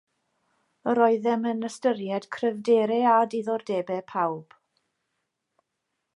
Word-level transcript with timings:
Yr 0.93 1.01
oeddem 1.07 1.45
yn 1.51 1.61
ystyried 1.69 2.25
cryfderau 2.37 3.05
a 3.11 3.13
diddordebau 3.35 4.03
pawb 4.15 4.59